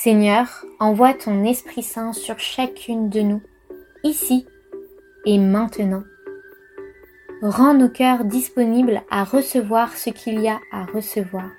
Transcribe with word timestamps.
Seigneur, 0.00 0.46
envoie 0.78 1.12
ton 1.12 1.44
Esprit 1.44 1.82
Saint 1.82 2.12
sur 2.12 2.38
chacune 2.38 3.10
de 3.10 3.18
nous, 3.18 3.42
ici 4.04 4.46
et 5.26 5.38
maintenant. 5.38 6.04
Rends 7.42 7.74
nos 7.74 7.88
cœurs 7.88 8.24
disponibles 8.24 9.02
à 9.10 9.24
recevoir 9.24 9.98
ce 9.98 10.10
qu'il 10.10 10.40
y 10.40 10.46
a 10.46 10.60
à 10.70 10.84
recevoir. 10.94 11.50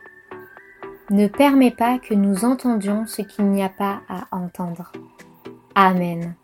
Ne 1.10 1.28
permets 1.28 1.76
pas 1.78 2.00
que 2.00 2.14
nous 2.14 2.46
entendions 2.46 3.06
ce 3.08 3.24
qu'il 3.24 3.44
n'y 3.48 3.62
a 3.62 3.68
pas 3.68 4.04
à 4.08 4.30
entendre. 4.32 4.94
Amen. 5.76 6.38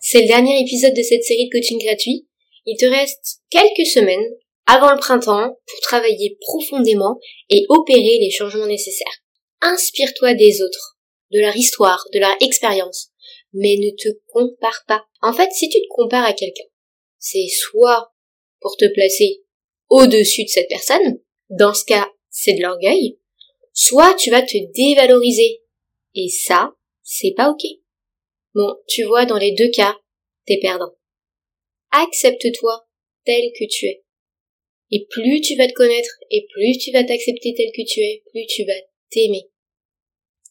C'est 0.00 0.20
le 0.20 0.28
dernier 0.28 0.60
épisode 0.60 0.94
de 0.94 1.02
cette 1.02 1.24
série 1.24 1.48
de 1.48 1.58
coaching 1.58 1.84
gratuit. 1.84 2.28
Il 2.64 2.76
te 2.76 2.86
reste 2.86 3.40
quelques 3.50 3.88
semaines 3.88 4.30
avant 4.66 4.92
le 4.92 5.00
printemps 5.00 5.48
pour 5.48 5.80
travailler 5.82 6.38
profondément 6.42 7.18
et 7.50 7.66
opérer 7.68 8.18
les 8.20 8.30
changements 8.30 8.66
nécessaires. 8.66 9.18
Inspire-toi 9.60 10.34
des 10.34 10.62
autres, 10.62 10.98
de 11.30 11.40
leur 11.40 11.56
histoire, 11.56 12.04
de 12.12 12.18
leur 12.18 12.34
expérience, 12.40 13.10
mais 13.52 13.76
ne 13.76 13.90
te 13.90 14.08
compare 14.26 14.84
pas. 14.86 15.04
En 15.20 15.32
fait, 15.32 15.50
si 15.52 15.68
tu 15.68 15.78
te 15.78 15.86
compares 15.90 16.24
à 16.24 16.32
quelqu'un, 16.32 16.64
c'est 17.18 17.48
soit 17.48 18.12
pour 18.60 18.76
te 18.76 18.86
placer 18.92 19.42
au-dessus 19.88 20.44
de 20.44 20.48
cette 20.48 20.68
personne, 20.68 21.20
dans 21.50 21.74
ce 21.74 21.84
cas, 21.84 22.08
c'est 22.30 22.54
de 22.54 22.62
l'orgueil, 22.62 23.18
soit 23.72 24.14
tu 24.14 24.30
vas 24.30 24.42
te 24.42 24.56
dévaloriser. 24.74 25.62
Et 26.14 26.28
ça, 26.28 26.72
c'est 27.02 27.34
pas 27.36 27.50
ok. 27.50 27.64
Bon, 28.54 28.74
tu 28.88 29.04
vois, 29.04 29.24
dans 29.24 29.38
les 29.38 29.52
deux 29.52 29.70
cas, 29.70 29.96
t'es 30.46 30.58
perdant. 30.60 30.94
Accepte-toi 31.90 32.86
tel 33.24 33.50
que 33.58 33.64
tu 33.70 33.86
es. 33.86 34.04
Et 34.90 35.06
plus 35.10 35.40
tu 35.40 35.54
vas 35.56 35.68
te 35.68 35.74
connaître, 35.74 36.10
et 36.30 36.46
plus 36.52 36.78
tu 36.78 36.92
vas 36.92 37.04
t'accepter 37.04 37.54
tel 37.54 37.70
que 37.74 37.86
tu 37.86 38.00
es, 38.00 38.22
plus 38.30 38.46
tu 38.46 38.64
vas 38.64 38.80
t'aimer. 39.10 39.48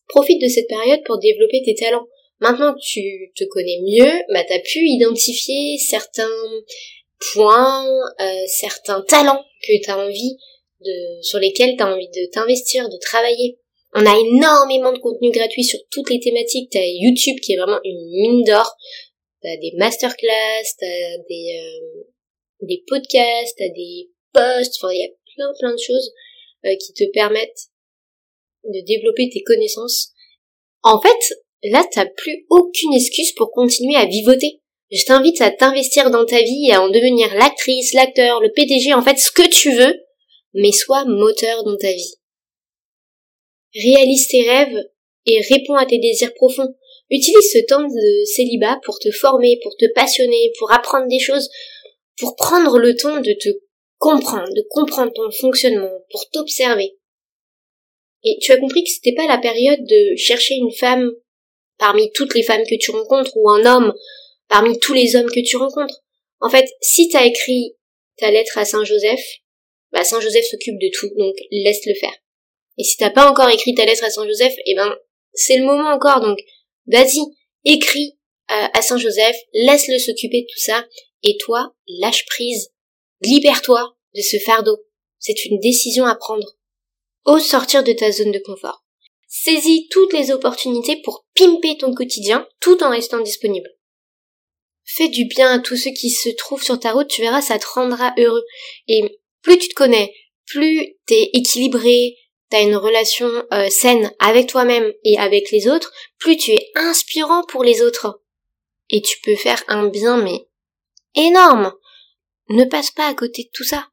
Profite 0.08 0.42
de 0.42 0.48
cette 0.48 0.68
période 0.68 1.04
pour 1.06 1.20
développer 1.20 1.62
tes 1.64 1.76
talents. 1.76 2.08
Maintenant 2.40 2.74
que 2.74 2.80
tu 2.82 3.32
te 3.36 3.44
connais 3.46 3.80
mieux, 3.82 4.22
bah 4.30 4.44
t'as 4.48 4.60
pu 4.60 4.80
identifier 4.80 5.78
certains 5.78 6.30
points, 7.34 7.88
euh, 8.20 8.44
certains 8.48 9.02
talents 9.02 9.44
que 9.64 9.86
t'as 9.86 9.98
envie 9.98 10.38
de, 10.82 11.22
sur 11.22 11.40
lesquels 11.40 11.76
t'as 11.78 11.92
envie 11.92 12.10
de 12.10 12.30
t'investir, 12.32 12.90
de 12.90 12.98
travailler. 12.98 13.58
On 13.94 14.06
a 14.06 14.20
énormément 14.20 14.94
de 14.94 15.00
contenu 15.00 15.32
gratuit 15.32 15.64
sur 15.64 15.80
toutes 15.90 16.10
les 16.10 16.20
thématiques. 16.20 16.70
T'as 16.72 16.86
YouTube 16.86 17.40
qui 17.42 17.54
est 17.54 17.58
vraiment 17.58 17.80
une 17.84 18.10
mine 18.12 18.44
d'or. 18.44 18.76
T'as 19.42 19.58
des 19.58 19.72
masterclass, 19.78 20.76
t'as 20.80 21.18
des 21.30 21.60
euh, 21.60 22.04
des 22.62 22.84
podcasts, 22.88 23.56
t'as 23.58 23.70
des 23.70 24.10
posts. 24.34 24.76
Enfin, 24.78 24.94
il 24.94 25.02
y 25.02 25.06
a 25.06 25.10
plein 25.36 25.54
plein 25.60 25.74
de 25.74 25.80
choses 25.80 26.12
euh, 26.66 26.76
qui 26.76 26.94
te 26.94 27.10
permettent 27.12 27.70
de 28.68 28.86
développer 28.86 29.30
tes 29.30 29.44
connaissances. 29.44 30.14
En 30.84 31.02
fait, 31.02 31.36
là, 31.64 31.86
t'as 31.92 32.06
plus 32.06 32.46
aucune 32.50 32.94
excuse 32.94 33.34
pour 33.34 33.52
continuer 33.52 33.96
à 33.96 34.06
vivoter. 34.06 34.62
Je 34.92 35.04
t'invite 35.06 35.42
à 35.42 35.52
t'investir 35.52 36.10
dans 36.12 36.26
ta 36.26 36.42
vie 36.42 36.68
et 36.68 36.74
à 36.74 36.82
en 36.82 36.90
devenir 36.90 37.34
l'actrice, 37.36 37.94
l'acteur, 37.94 38.40
le 38.42 38.52
PDG, 38.52 38.94
en 38.94 39.02
fait, 39.02 39.18
ce 39.18 39.32
que 39.32 39.48
tu 39.50 39.72
veux, 39.72 39.96
mais 40.54 40.72
sois 40.72 41.04
moteur 41.06 41.64
dans 41.64 41.78
ta 41.78 41.92
vie. 41.92 42.16
Réalise 43.76 44.28
tes 44.30 44.50
rêves 44.50 44.84
et 45.26 45.42
réponds 45.42 45.76
à 45.76 45.86
tes 45.86 46.00
désirs 46.00 46.34
profonds. 46.34 46.74
Utilise 47.10 47.52
ce 47.52 47.66
temps 47.66 47.84
de 47.84 48.26
célibat 48.26 48.80
pour 48.86 49.00
te 49.00 49.12
former, 49.12 49.60
pour 49.62 49.76
te 49.78 49.86
passionner, 49.94 50.52
pour 50.58 50.72
apprendre 50.72 51.08
des 51.08 51.20
choses, 51.20 51.50
pour 52.18 52.36
prendre 52.36 52.80
le 52.80 52.96
temps 52.96 53.20
de 53.20 53.34
te 53.34 53.50
comprendre, 53.98 54.52
de 54.54 54.66
comprendre 54.70 55.12
ton 55.14 55.30
fonctionnement, 55.32 55.92
pour 56.12 56.30
t'observer. 56.32 56.97
Et 58.24 58.38
tu 58.42 58.52
as 58.52 58.58
compris 58.58 58.84
que 58.84 58.90
c'était 58.90 59.14
pas 59.14 59.28
la 59.28 59.38
période 59.38 59.80
de 59.80 60.16
chercher 60.16 60.56
une 60.56 60.72
femme 60.72 61.12
parmi 61.78 62.12
toutes 62.14 62.34
les 62.34 62.44
femmes 62.44 62.64
que 62.70 62.76
tu 62.76 62.92
rencontres 62.92 63.36
ou 63.36 63.50
un 63.50 63.66
homme 63.66 63.94
parmi 64.50 64.80
tous 64.80 64.94
les 64.94 65.16
hommes 65.16 65.30
que 65.30 65.46
tu 65.46 65.58
rencontres. 65.58 66.04
En 66.40 66.50
fait, 66.50 66.68
si 66.82 67.10
t'as 67.10 67.26
écrit 67.26 67.76
ta 68.18 68.32
lettre 68.32 68.58
à 68.58 68.66
Saint 68.66 68.84
Joseph, 68.84 69.24
bah 69.92 70.04
Saint 70.04 70.20
Joseph 70.20 70.46
s'occupe 70.46 70.80
de 70.80 70.90
tout, 70.94 71.10
donc 71.18 71.36
laisse 71.52 71.86
le 71.86 71.94
faire. 71.94 72.14
Et 72.78 72.84
si 72.84 72.98
t'as 72.98 73.10
pas 73.10 73.30
encore 73.30 73.50
écrit 73.50 73.74
ta 73.74 73.86
lettre 73.86 74.04
à 74.04 74.10
Saint 74.10 74.28
Joseph, 74.28 74.54
eh 74.66 74.76
ben 74.76 74.96
c'est 75.34 75.58
le 75.58 75.66
moment 75.66 75.90
encore, 75.90 76.22
donc 76.22 76.40
vas-y, 76.88 77.20
écris 77.66 78.18
euh, 78.52 78.68
à 78.74 78.82
Saint 78.82 78.98
Joseph, 78.98 79.36
laisse-le 79.54 80.00
s'occuper 80.00 80.42
de 80.42 80.48
tout 80.48 80.60
ça, 80.60 80.86
et 81.24 81.38
toi, 81.38 81.74
lâche 82.00 82.26
prise, 82.26 82.70
libère-toi 83.22 83.96
de 84.16 84.22
ce 84.22 84.38
fardeau. 84.40 84.78
C'est 85.20 85.46
une 85.46 85.60
décision 85.60 86.06
à 86.06 86.16
prendre. 86.16 86.58
Ose 87.28 87.46
sortir 87.46 87.84
de 87.84 87.92
ta 87.92 88.10
zone 88.12 88.32
de 88.32 88.40
confort. 88.40 88.86
Saisis 89.28 89.90
toutes 89.92 90.14
les 90.14 90.32
opportunités 90.32 91.02
pour 91.04 91.26
pimper 91.36 91.78
ton 91.78 91.94
quotidien 91.94 92.48
tout 92.62 92.82
en 92.82 92.90
restant 92.90 93.20
disponible. 93.20 93.70
Fais 94.86 95.10
du 95.10 95.26
bien 95.26 95.52
à 95.52 95.60
tous 95.60 95.76
ceux 95.76 95.92
qui 95.92 96.10
se 96.10 96.30
trouvent 96.30 96.64
sur 96.64 96.80
ta 96.80 96.94
route, 96.94 97.10
tu 97.10 97.22
verras, 97.22 97.42
ça 97.42 97.60
te 97.60 97.68
rendra 97.68 98.14
heureux. 98.18 98.46
Et 98.88 99.20
plus 99.42 99.58
tu 99.58 99.68
te 99.68 99.74
connais, 99.74 100.14
plus 100.46 100.96
t'es 101.06 101.30
équilibré, 101.34 102.16
t'as 102.50 102.64
une 102.64 102.78
relation 102.78 103.30
euh, 103.52 103.70
saine 103.70 104.10
avec 104.20 104.48
toi-même 104.48 104.94
et 105.04 105.20
avec 105.20 105.52
les 105.52 105.68
autres, 105.68 105.92
plus 106.20 106.38
tu 106.38 106.52
es 106.52 106.72
inspirant 106.76 107.44
pour 107.50 107.66
les 107.66 107.82
autres. 107.82 108.22
Et 108.90 109.02
tu 109.02 109.20
peux 109.20 109.36
faire 109.36 109.62
un 109.68 109.88
bien 109.88 110.16
mais 110.16 110.48
énorme. 111.14 111.74
Ne 112.48 112.64
passe 112.64 112.92
pas 112.92 113.08
à 113.08 113.14
côté 113.14 113.44
de 113.44 113.50
tout 113.54 113.66
ça. 113.66 113.90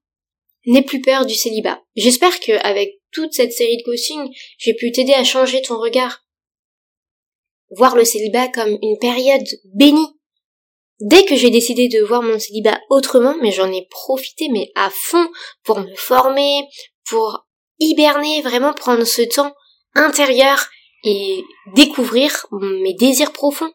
N'aie 0.67 0.83
plus 0.83 1.01
peur 1.01 1.27
du 1.27 1.35
célibat. 1.35 1.83
J'espère 1.95 2.41
que 2.41 2.53
avec 2.65 3.01
toute 3.13 3.33
cette 3.33 3.53
série 3.53 3.77
de 3.77 3.83
coaching, 3.83 4.29
j'ai 4.59 4.75
pu 4.75 4.93
t'aider 4.93 5.13
à 5.13 5.25
changer 5.25 5.61
ton 5.63 5.79
regard. 5.79 6.25
Voir 7.71 7.97
le 7.97 8.05
célibat 8.05 8.49
comme 8.49 8.79
une 8.83 8.99
période 8.99 9.47
bénie. 9.75 10.09
Dès 11.01 11.25
que 11.25 11.37
j'ai 11.37 11.51
décidé 11.51 11.89
de 11.89 12.01
voir 12.01 12.23
mon 12.23 12.39
célibat 12.39 12.81
autrement, 12.89 13.35
mais 13.43 13.53
j'en 13.53 13.71
ai 13.73 13.87
profité, 13.91 14.49
mais 14.49 14.71
à 14.75 14.91
fond, 14.91 15.27
pour 15.65 15.81
me 15.81 15.95
former, 15.97 16.63
pour 17.09 17.47
hiberner, 17.79 18.43
vraiment 18.43 18.73
prendre 18.73 19.05
ce 19.05 19.23
temps 19.23 19.53
intérieur 19.95 20.67
et 21.05 21.43
découvrir 21.75 22.47
mes 22.53 22.95
désirs 22.95 23.33
profonds. 23.33 23.73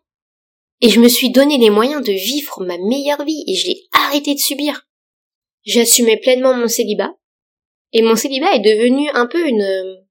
Et 0.82 0.90
je 0.90 1.00
me 1.00 1.10
suis 1.10 1.30
donné 1.30 1.58
les 1.58 1.70
moyens 1.70 2.02
de 2.02 2.14
vivre 2.14 2.64
ma 2.64 2.78
meilleure 2.78 3.24
vie 3.26 3.44
et 3.48 3.54
j'ai 3.54 3.84
arrêté 3.92 4.34
de 4.34 4.40
subir. 4.40 4.88
J'assumais 5.70 6.18
pleinement 6.18 6.56
mon 6.56 6.68
célibat, 6.68 7.14
et 7.94 8.02
mon 8.02 8.16
célibat 8.16 8.56
est 8.56 8.60
devenu 8.60 9.08
un 9.12 9.28
peu 9.28 9.48
une, 9.48 10.04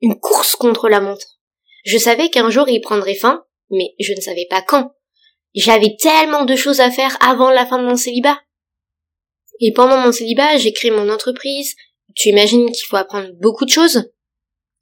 une 0.00 0.14
course 0.20 0.54
contre 0.54 0.88
la 0.88 1.00
montre. 1.00 1.40
Je 1.84 1.98
savais 1.98 2.28
qu'un 2.28 2.50
jour 2.50 2.68
il 2.68 2.80
prendrait 2.80 3.16
fin, 3.16 3.44
mais 3.70 3.96
je 3.98 4.12
ne 4.12 4.20
savais 4.20 4.46
pas 4.48 4.62
quand. 4.62 4.92
J'avais 5.56 5.96
tellement 5.98 6.44
de 6.44 6.54
choses 6.54 6.80
à 6.80 6.92
faire 6.92 7.16
avant 7.20 7.50
la 7.50 7.66
fin 7.66 7.82
de 7.82 7.88
mon 7.88 7.96
célibat. 7.96 8.38
Et 9.58 9.72
pendant 9.72 9.98
mon 9.98 10.12
célibat, 10.12 10.56
j'ai 10.58 10.72
créé 10.72 10.92
mon 10.92 11.08
entreprise. 11.08 11.74
Tu 12.14 12.28
imagines 12.28 12.70
qu'il 12.70 12.86
faut 12.86 12.94
apprendre 12.94 13.30
beaucoup 13.40 13.64
de 13.64 13.70
choses. 13.70 14.12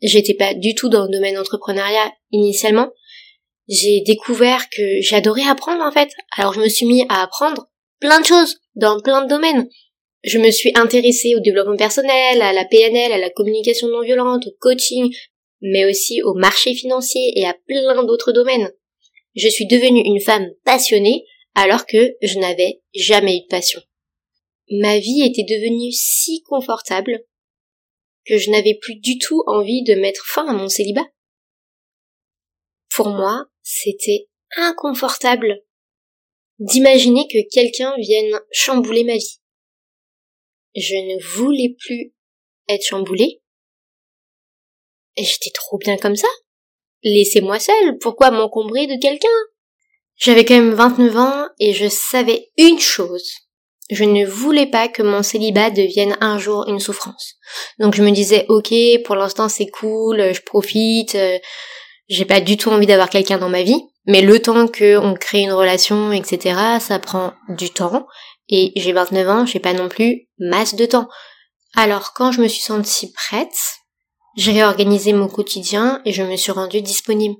J'étais 0.02 0.34
pas 0.34 0.52
du 0.52 0.74
tout 0.74 0.90
dans 0.90 1.04
le 1.04 1.10
domaine 1.10 1.38
entrepreneuriat 1.38 2.12
initialement. 2.30 2.90
J'ai 3.68 4.02
découvert 4.02 4.68
que 4.68 5.00
j'adorais 5.00 5.48
apprendre 5.48 5.82
en 5.82 5.92
fait. 5.92 6.10
Alors 6.36 6.52
je 6.52 6.60
me 6.60 6.68
suis 6.68 6.84
mis 6.84 7.06
à 7.08 7.22
apprendre 7.22 7.70
plein 8.00 8.20
de 8.20 8.26
choses 8.26 8.60
dans 8.74 9.00
plein 9.00 9.22
de 9.22 9.28
domaines. 9.30 9.66
Je 10.22 10.38
me 10.38 10.50
suis 10.50 10.72
intéressée 10.74 11.34
au 11.34 11.40
développement 11.40 11.76
personnel, 11.76 12.42
à 12.42 12.52
la 12.52 12.64
PNL, 12.66 13.12
à 13.12 13.18
la 13.18 13.30
communication 13.30 13.88
non 13.88 14.02
violente, 14.02 14.46
au 14.46 14.54
coaching, 14.60 15.10
mais 15.62 15.86
aussi 15.86 16.22
au 16.22 16.34
marché 16.34 16.74
financier 16.74 17.32
et 17.36 17.46
à 17.46 17.56
plein 17.66 18.04
d'autres 18.04 18.32
domaines. 18.32 18.70
Je 19.34 19.48
suis 19.48 19.66
devenue 19.66 20.02
une 20.04 20.20
femme 20.20 20.50
passionnée 20.64 21.24
alors 21.54 21.86
que 21.86 22.16
je 22.22 22.38
n'avais 22.38 22.82
jamais 22.94 23.38
eu 23.38 23.40
de 23.42 23.48
passion. 23.48 23.80
Ma 24.70 24.98
vie 24.98 25.22
était 25.22 25.42
devenue 25.42 25.90
si 25.90 26.42
confortable 26.42 27.24
que 28.26 28.36
je 28.36 28.50
n'avais 28.50 28.74
plus 28.74 28.96
du 28.96 29.18
tout 29.18 29.42
envie 29.46 29.82
de 29.82 29.94
mettre 29.94 30.24
fin 30.26 30.46
à 30.46 30.52
mon 30.52 30.68
célibat. 30.68 31.06
Pour 32.94 33.08
moi, 33.08 33.46
c'était 33.62 34.28
inconfortable 34.56 35.62
d'imaginer 36.58 37.26
que 37.32 37.48
quelqu'un 37.50 37.94
vienne 37.98 38.38
chambouler 38.52 39.04
ma 39.04 39.16
vie 39.16 39.40
je 40.74 40.94
ne 40.94 41.36
voulais 41.36 41.74
plus 41.78 42.12
être 42.68 42.84
chamboulée. 42.84 43.42
J'étais 45.16 45.50
trop 45.52 45.78
bien 45.78 45.96
comme 45.96 46.16
ça. 46.16 46.28
laissez-moi 47.02 47.58
seule, 47.58 47.98
pourquoi 47.98 48.30
m'encombrer 48.30 48.86
de 48.86 49.00
quelqu'un? 49.00 49.28
J'avais 50.16 50.44
quand 50.44 50.54
même 50.54 50.74
29 50.74 51.16
ans 51.16 51.46
et 51.58 51.72
je 51.72 51.88
savais 51.88 52.50
une 52.58 52.78
chose. 52.78 53.32
Je 53.90 54.04
ne 54.04 54.24
voulais 54.24 54.66
pas 54.66 54.88
que 54.88 55.02
mon 55.02 55.22
célibat 55.22 55.70
devienne 55.70 56.16
un 56.20 56.38
jour 56.38 56.64
une 56.68 56.78
souffrance. 56.78 57.34
Donc 57.78 57.94
je 57.94 58.02
me 58.02 58.10
disais, 58.10 58.44
ok, 58.48 58.72
pour 59.04 59.16
l'instant 59.16 59.48
c'est 59.48 59.66
cool, 59.66 60.32
je 60.32 60.42
profite, 60.42 61.14
euh, 61.16 61.38
j'ai 62.08 62.24
pas 62.24 62.40
du 62.40 62.56
tout 62.56 62.70
envie 62.70 62.86
d'avoir 62.86 63.08
quelqu'un 63.08 63.38
dans 63.38 63.48
ma 63.48 63.62
vie, 63.62 63.82
mais 64.06 64.20
le 64.20 64.40
temps 64.40 64.68
qu'on 64.68 65.14
crée 65.14 65.40
une 65.40 65.52
relation, 65.52 66.12
etc., 66.12 66.78
ça 66.80 66.98
prend 66.98 67.32
du 67.48 67.70
temps, 67.70 68.06
et 68.50 68.72
j'ai 68.76 68.92
29 68.92 69.28
ans, 69.28 69.46
j'ai 69.46 69.60
pas 69.60 69.72
non 69.72 69.88
plus 69.88 70.28
masse 70.38 70.74
de 70.74 70.84
temps. 70.84 71.08
Alors 71.74 72.12
quand 72.12 72.32
je 72.32 72.42
me 72.42 72.48
suis 72.48 72.62
sentie 72.62 73.12
prête, 73.12 73.76
j'ai 74.36 74.52
réorganisé 74.52 75.12
mon 75.12 75.28
quotidien 75.28 76.02
et 76.04 76.12
je 76.12 76.22
me 76.22 76.36
suis 76.36 76.52
rendue 76.52 76.82
disponible. 76.82 77.36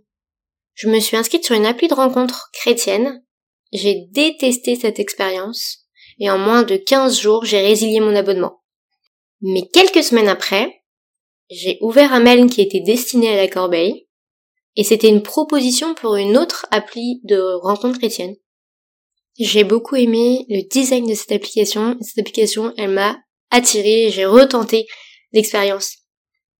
Je 0.75 0.89
me 0.89 1.01
suis 1.01 1.17
inscrite 1.17 1.45
sur 1.45 1.57
une 1.57 1.67
appli 1.67 1.89
de 1.89 1.95
rencontre 1.95 2.51
chrétienne. 2.53 3.23
J'ai 3.73 4.07
détesté 4.13 4.77
cette 4.77 4.99
expérience 4.99 5.81
et 6.19 6.31
en 6.31 6.39
moins 6.39 6.63
de 6.63 6.77
15 6.77 7.19
jours, 7.21 7.45
j'ai 7.45 7.61
résilié 7.61 8.01
mon 8.01 8.15
abonnement. 8.15 8.63
Mais 9.41 9.69
quelques 9.73 10.05
semaines 10.05 10.29
après, 10.29 10.83
j'ai 11.51 11.79
ouvert 11.81 12.13
un 12.13 12.21
mail 12.21 12.49
qui 12.49 12.61
était 12.61 12.81
destiné 12.81 13.33
à 13.33 13.37
la 13.37 13.49
corbeille 13.49 14.07
et 14.77 14.85
c'était 14.85 15.09
une 15.09 15.23
proposition 15.23 15.95
pour 15.95 16.15
une 16.15 16.37
autre 16.37 16.67
appli 16.71 17.21
de 17.25 17.41
rencontre 17.63 17.99
chrétienne. 17.99 18.37
J'ai 19.41 19.65
beaucoup 19.65 19.97
aimé 19.97 20.45
le 20.51 20.69
design 20.69 21.07
de 21.07 21.15
cette 21.15 21.33
application. 21.33 21.97
Cette 22.03 22.19
application, 22.19 22.75
elle 22.77 22.91
m'a 22.91 23.17
attirée, 23.51 24.11
j'ai 24.13 24.27
retenté 24.27 24.87
l'expérience. 25.33 25.97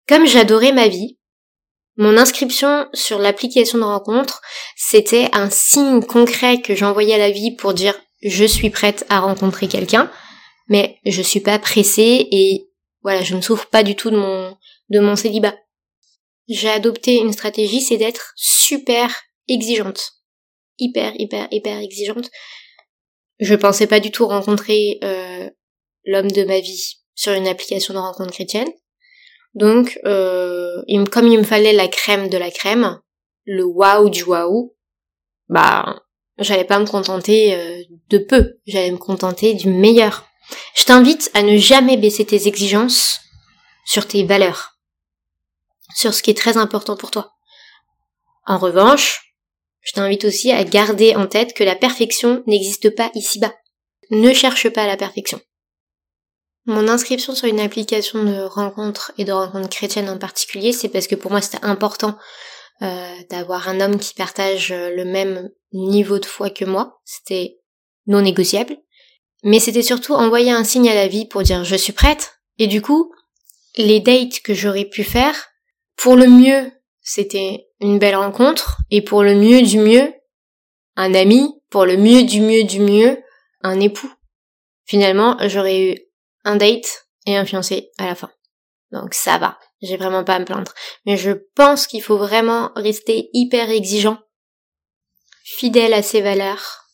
Comme 0.09 0.27
j'adorais 0.27 0.73
ma 0.73 0.89
vie, 0.89 1.19
mon 1.99 2.17
inscription 2.17 2.89
sur 2.95 3.19
l'application 3.19 3.77
de 3.77 3.85
rencontre, 3.85 4.41
c'était 4.77 5.29
un 5.35 5.51
signe 5.51 6.03
concret 6.03 6.63
que 6.63 6.75
j'envoyais 6.75 7.15
à 7.15 7.19
la 7.19 7.31
vie 7.31 7.55
pour 7.55 7.75
dire 7.75 8.01
je 8.23 8.47
suis 8.47 8.71
prête 8.71 9.05
à 9.11 9.21
rencontrer 9.21 9.69
quelqu'un, 9.69 10.11
mais 10.69 10.99
je 11.05 11.21
suis 11.21 11.41
pas 11.41 11.59
pressée 11.59 12.29
et 12.31 12.71
voilà, 13.03 13.23
je 13.23 13.37
ne 13.37 13.43
souffre 13.43 13.67
pas 13.67 13.83
du 13.83 13.95
tout 13.95 14.11
de 14.11 14.17
mon, 14.17 14.57
de 14.89 15.01
mon 15.01 15.17
célibat. 15.17 15.55
J'ai 16.49 16.71
adopté 16.71 17.17
une 17.17 17.35
stratégie, 17.35 17.83
c'est 17.83 17.99
d'être 17.99 18.33
super 18.37 19.15
exigeante. 19.49 20.13
Hyper, 20.79 21.13
hyper, 21.19 21.47
hyper 21.51 21.79
exigeante. 21.79 22.31
Je 23.41 23.55
pensais 23.55 23.87
pas 23.87 24.01
du 24.01 24.11
tout 24.11 24.27
rencontrer 24.27 24.99
euh, 25.03 25.49
l'homme 26.05 26.31
de 26.31 26.45
ma 26.45 26.61
vie 26.61 26.99
sur 27.15 27.33
une 27.33 27.49
application 27.49 27.95
de 27.95 27.99
rencontre 27.99 28.33
chrétienne. 28.33 28.69
Donc, 29.55 29.99
euh, 30.05 30.83
comme 31.11 31.27
il 31.27 31.39
me 31.39 31.45
fallait 31.45 31.73
la 31.73 31.89
crème 31.89 32.29
de 32.29 32.37
la 32.37 32.51
crème, 32.51 33.01
le 33.47 33.65
waouh 33.65 34.11
du 34.11 34.25
waouh, 34.25 34.77
bah, 35.49 36.03
j'allais 36.39 36.65
pas 36.65 36.79
me 36.79 36.87
contenter 36.87 37.55
euh, 37.55 37.83
de 38.11 38.19
peu, 38.19 38.59
j'allais 38.67 38.91
me 38.91 38.99
contenter 38.99 39.55
du 39.55 39.69
meilleur. 39.69 40.27
Je 40.75 40.85
t'invite 40.85 41.31
à 41.35 41.43
ne 41.43 41.57
jamais 41.57 41.97
baisser 41.97 42.25
tes 42.27 42.47
exigences 42.47 43.21
sur 43.87 44.07
tes 44.07 44.25
valeurs, 44.25 44.79
sur 45.95 46.13
ce 46.13 46.23
qui 46.23 46.31
est 46.31 46.37
très 46.39 46.59
important 46.59 46.97
pour 46.97 47.11
toi. 47.11 47.33
En 48.47 48.59
revanche, 48.59 49.30
je 49.83 49.93
t'invite 49.93 50.25
aussi 50.25 50.53
à 50.53 50.63
garder 50.65 51.15
en 51.17 51.27
tête 51.27 51.55
que 51.55 51.65
la 51.65 51.75
perfection 51.75 52.43
n'existe 52.47 52.95
pas 52.95 53.11
ici-bas. 53.15 53.55
Ne 54.11 54.33
cherche 54.33 54.69
pas 54.69 54.87
la 54.87 54.97
perfection. 54.97 55.41
Mon 56.67 56.89
inscription 56.89 57.35
sur 57.35 57.49
une 57.49 57.61
application 57.61 58.23
de 58.23 58.43
rencontre 58.43 59.13
et 59.17 59.25
de 59.25 59.33
rencontre 59.33 59.71
chrétienne 59.71 60.11
en 60.11 60.19
particulier, 60.19 60.73
c'est 60.73 60.89
parce 60.89 61.07
que 61.07 61.15
pour 61.15 61.31
moi 61.31 61.41
c'était 61.41 61.65
important 61.65 62.17
euh, 62.83 63.15
d'avoir 63.31 63.69
un 63.69 63.81
homme 63.81 63.99
qui 63.99 64.15
partage 64.15 64.71
le 64.73 65.05
même 65.05 65.51
niveau 65.73 66.19
de 66.19 66.27
foi 66.27 66.51
que 66.51 66.65
moi. 66.65 67.01
C'était 67.05 67.59
non 68.07 68.23
négociable. 68.23 68.77
Mais 69.43 69.61
c'était 69.61 69.83
surtout 69.83 70.13
envoyer 70.13 70.51
un 70.51 70.65
signe 70.65 70.89
à 70.89 70.95
la 70.95 71.09
vie 71.09 71.27
pour 71.27 71.43
dire 71.43 71.65
je 71.65 71.77
suis 71.77 71.93
prête. 71.93 72.35
Et 72.59 72.67
du 72.67 72.83
coup, 72.83 73.13
les 73.77 74.01
dates 74.01 74.41
que 74.41 74.55
j'aurais 74.55 74.85
pu 74.85 75.05
faire, 75.05 75.49
pour 75.97 76.17
le 76.17 76.27
mieux, 76.27 76.71
c'était 77.01 77.70
une 77.81 77.99
belle 77.99 78.17
rencontre. 78.17 78.79
Et 78.91 79.03
pour 79.03 79.23
le 79.23 79.35
mieux 79.35 79.63
du 79.63 79.79
mieux, 79.79 80.13
un 80.97 81.15
ami. 81.15 81.55
Pour 81.71 81.87
le 81.87 81.97
mieux 81.97 82.25
du 82.25 82.41
mieux 82.41 82.65
du 82.65 82.81
mieux, 82.81 83.23
un 83.63 83.79
époux. 83.79 84.13
Finalement, 84.87 85.37
j'aurais 85.47 85.93
eu 85.93 85.97
un 86.45 86.57
date 86.57 87.07
et 87.27 87.37
un 87.37 87.45
fiancé 87.45 87.91
à 87.97 88.07
la 88.07 88.17
fin. 88.17 88.31
Donc 88.91 89.15
ça 89.15 89.39
va. 89.39 89.57
J'ai 89.81 89.97
vraiment 89.97 90.25
pas 90.25 90.35
à 90.35 90.39
me 90.41 90.45
plaindre. 90.45 90.73
Mais 91.07 91.17
je 91.17 91.31
pense 91.55 91.87
qu'il 91.87 92.03
faut 92.03 92.19
vraiment 92.19 92.73
rester 92.75 93.31
hyper 93.33 93.71
exigeant 93.71 94.19
fidèle 95.51 95.95
à 95.95 96.03
ses 96.03 96.21
valeurs, 96.21 96.87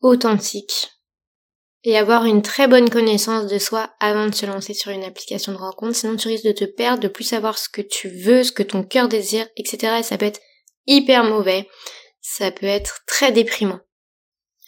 authentique, 0.00 0.90
et 1.84 1.96
avoir 1.96 2.24
une 2.24 2.42
très 2.42 2.66
bonne 2.66 2.90
connaissance 2.90 3.46
de 3.46 3.58
soi 3.58 3.90
avant 4.00 4.26
de 4.26 4.34
se 4.34 4.46
lancer 4.46 4.74
sur 4.74 4.90
une 4.90 5.04
application 5.04 5.52
de 5.52 5.58
rencontre, 5.58 5.94
sinon 5.94 6.16
tu 6.16 6.28
risques 6.28 6.46
de 6.46 6.52
te 6.52 6.64
perdre, 6.64 7.02
de 7.02 7.08
plus 7.08 7.24
savoir 7.24 7.56
ce 7.58 7.68
que 7.68 7.82
tu 7.82 8.08
veux, 8.08 8.42
ce 8.42 8.52
que 8.52 8.62
ton 8.62 8.82
cœur 8.82 9.08
désire, 9.08 9.46
etc. 9.56 9.96
Et 10.00 10.02
ça 10.02 10.18
peut 10.18 10.26
être 10.26 10.40
hyper 10.86 11.24
mauvais, 11.24 11.68
ça 12.20 12.50
peut 12.50 12.66
être 12.66 13.00
très 13.06 13.30
déprimant. 13.30 13.80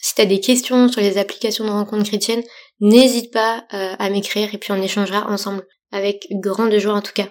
Si 0.01 0.15
tu 0.15 0.23
as 0.23 0.27
des 0.27 0.41
questions 0.41 0.89
sur 0.89 1.01
les 1.01 1.19
applications 1.19 1.65
de 1.65 1.71
rencontre 1.71 2.05
chrétiennes, 2.09 2.45
n'hésite 2.81 3.33
pas 3.33 3.65
euh, 3.75 3.95
à 3.99 4.09
m'écrire 4.09 4.55
et 4.55 4.59
puis 4.59 4.73
on 4.73 4.81
échangera 4.81 5.29
ensemble, 5.29 5.67
avec 5.93 6.27
grande 6.31 6.77
joie 6.79 6.95
en 6.95 7.03
tout 7.03 7.13
cas. 7.13 7.29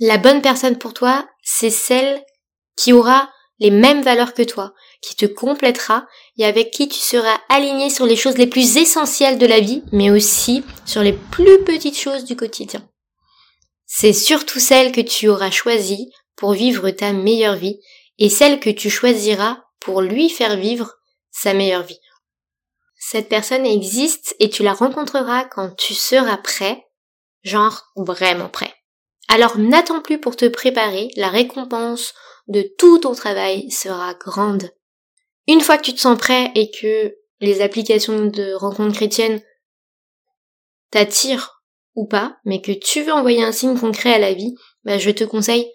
La 0.00 0.18
bonne 0.18 0.42
personne 0.42 0.78
pour 0.78 0.94
toi, 0.94 1.28
c'est 1.42 1.70
celle 1.70 2.22
qui 2.76 2.92
aura 2.92 3.30
les 3.58 3.70
mêmes 3.70 4.02
valeurs 4.02 4.34
que 4.34 4.42
toi, 4.42 4.74
qui 5.00 5.16
te 5.16 5.26
complétera 5.26 6.06
et 6.38 6.44
avec 6.44 6.70
qui 6.70 6.88
tu 6.88 6.98
seras 6.98 7.38
aligné 7.48 7.90
sur 7.90 8.06
les 8.06 8.16
choses 8.16 8.36
les 8.36 8.46
plus 8.46 8.76
essentielles 8.76 9.38
de 9.38 9.46
la 9.46 9.60
vie, 9.60 9.82
mais 9.92 10.10
aussi 10.10 10.62
sur 10.84 11.02
les 11.02 11.12
plus 11.12 11.64
petites 11.64 11.98
choses 11.98 12.24
du 12.24 12.36
quotidien. 12.36 12.86
C'est 13.86 14.12
surtout 14.12 14.58
celle 14.58 14.92
que 14.92 15.00
tu 15.00 15.28
auras 15.28 15.50
choisie 15.50 16.10
pour 16.36 16.52
vivre 16.52 16.90
ta 16.90 17.12
meilleure 17.12 17.56
vie 17.56 17.80
et 18.18 18.28
celle 18.28 18.60
que 18.60 18.70
tu 18.70 18.90
choisiras 18.90 19.62
pour 19.80 20.02
lui 20.02 20.28
faire 20.28 20.56
vivre 20.56 20.94
sa 21.30 21.54
meilleure 21.54 21.84
vie. 21.84 22.00
Cette 22.98 23.28
personne 23.28 23.64
existe 23.64 24.34
et 24.40 24.50
tu 24.50 24.62
la 24.62 24.72
rencontreras 24.72 25.44
quand 25.44 25.74
tu 25.76 25.94
seras 25.94 26.38
prêt, 26.38 26.84
genre 27.42 27.84
vraiment 27.96 28.48
prêt. 28.48 28.74
Alors 29.28 29.58
n'attends 29.58 30.00
plus 30.00 30.18
pour 30.18 30.36
te 30.36 30.46
préparer, 30.46 31.10
la 31.16 31.28
récompense 31.28 32.14
de 32.48 32.62
tout 32.78 32.98
ton 32.98 33.14
travail 33.14 33.70
sera 33.70 34.14
grande. 34.14 34.70
Une 35.46 35.60
fois 35.60 35.78
que 35.78 35.84
tu 35.84 35.94
te 35.94 36.00
sens 36.00 36.18
prêt 36.18 36.50
et 36.54 36.70
que 36.70 37.14
les 37.40 37.60
applications 37.60 38.26
de 38.26 38.54
rencontres 38.54 38.96
chrétiennes 38.96 39.42
t'attirent 40.90 41.62
ou 41.94 42.06
pas, 42.06 42.36
mais 42.44 42.60
que 42.60 42.72
tu 42.72 43.02
veux 43.02 43.12
envoyer 43.12 43.42
un 43.42 43.52
signe 43.52 43.78
concret 43.78 44.14
à 44.14 44.18
la 44.18 44.34
vie, 44.34 44.54
bah 44.84 44.98
je 44.98 45.10
te 45.10 45.24
conseille 45.24 45.70